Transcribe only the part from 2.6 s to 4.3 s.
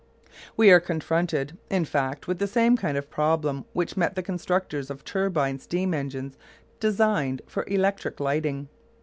kind of problem which met the